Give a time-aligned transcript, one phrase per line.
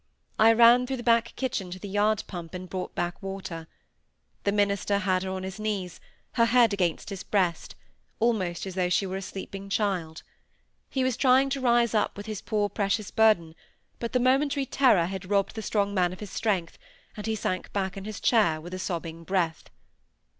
[0.39, 3.67] I ran through the back kitchen to the yard pump, and brought back water.
[4.45, 5.99] The minister had her on his knees,
[6.31, 7.75] her head against his breast,
[8.19, 10.23] almost as though she were a sleeping child.
[10.89, 13.53] He was trying to rise up with his poor precious burden,
[13.99, 16.79] but the momentary terror had robbed the strong man of his strength,
[17.15, 19.65] and he sank back in his chair with sobbing breath.